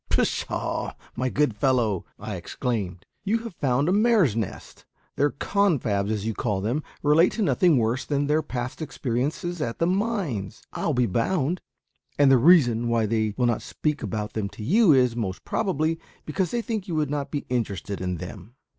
"Pshaw! 0.09 0.95
my 1.15 1.29
good 1.29 1.55
fellow," 1.55 2.05
I 2.17 2.35
exclaimed, 2.35 3.05
"you 3.23 3.37
have 3.43 3.53
found 3.53 3.87
a 3.87 3.91
mare's 3.91 4.35
nest. 4.35 4.83
Their 5.15 5.29
`confabs,' 5.29 6.09
as 6.09 6.25
you 6.25 6.33
call 6.33 6.59
them, 6.59 6.81
relate 7.03 7.33
to 7.33 7.43
nothing 7.43 7.77
worse 7.77 8.03
than 8.03 8.25
their 8.25 8.41
past 8.41 8.81
experiences 8.81 9.61
at 9.61 9.77
the 9.77 9.85
mines, 9.85 10.63
I'll 10.73 10.95
be 10.95 11.05
bound. 11.05 11.61
And 12.17 12.31
the 12.31 12.39
reason 12.39 12.87
why 12.87 13.05
they 13.05 13.35
will 13.37 13.45
not 13.45 13.61
speak 13.61 14.01
about 14.01 14.33
them 14.33 14.49
to 14.49 14.63
you 14.63 14.91
is, 14.91 15.15
most 15.15 15.45
probably, 15.45 15.99
because 16.25 16.49
they 16.49 16.63
think 16.63 16.87
you 16.87 16.95
would 16.95 17.11
not 17.11 17.29
be 17.29 17.45
interested 17.47 18.01
in 18.01 18.17
them." 18.17 18.55